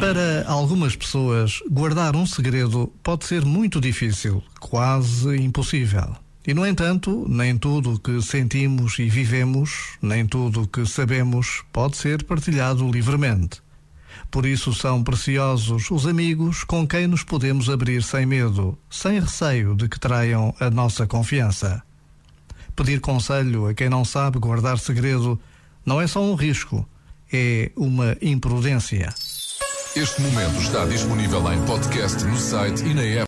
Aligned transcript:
Para 0.00 0.48
algumas 0.48 0.96
pessoas, 0.96 1.60
guardar 1.70 2.16
um 2.16 2.24
segredo 2.24 2.90
pode 3.02 3.26
ser 3.26 3.44
muito 3.44 3.78
difícil, 3.78 4.42
quase 4.58 5.36
impossível. 5.36 6.16
E, 6.46 6.54
no 6.54 6.66
entanto, 6.66 7.26
nem 7.28 7.58
tudo 7.58 7.92
o 7.92 7.98
que 7.98 8.22
sentimos 8.22 8.98
e 8.98 9.10
vivemos, 9.10 9.98
nem 10.00 10.24
tudo 10.26 10.62
o 10.62 10.66
que 10.66 10.86
sabemos, 10.86 11.62
pode 11.70 11.98
ser 11.98 12.24
partilhado 12.24 12.90
livremente. 12.90 13.60
Por 14.30 14.46
isso 14.46 14.72
são 14.72 15.04
preciosos 15.04 15.90
os 15.90 16.06
amigos 16.06 16.64
com 16.64 16.88
quem 16.88 17.06
nos 17.06 17.22
podemos 17.22 17.68
abrir 17.68 18.02
sem 18.02 18.24
medo, 18.24 18.78
sem 18.88 19.20
receio 19.20 19.74
de 19.74 19.86
que 19.86 20.00
traiam 20.00 20.54
a 20.58 20.70
nossa 20.70 21.06
confiança. 21.06 21.82
Pedir 22.82 23.00
conselho 23.00 23.68
a 23.68 23.74
quem 23.74 23.88
não 23.88 24.04
sabe 24.04 24.40
guardar 24.40 24.76
segredo 24.76 25.38
não 25.86 26.00
é 26.00 26.08
só 26.08 26.20
um 26.20 26.34
risco, 26.34 26.84
é 27.32 27.70
uma 27.76 28.16
imprudência. 28.20 29.14
Este 29.94 30.20
momento 30.20 30.60
está 30.60 30.84
disponível 30.86 31.52
em 31.52 31.64
podcast 31.64 32.24
no 32.24 32.36
site 32.36 32.82
e 32.82 32.92
na 32.92 33.02
app. 33.02 33.20